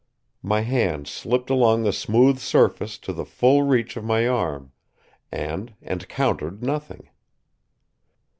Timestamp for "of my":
3.95-4.27